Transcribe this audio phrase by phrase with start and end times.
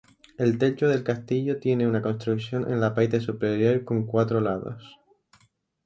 [0.39, 4.97] El techo del castillo tiene una construcción en la parte superior con cuatro lados.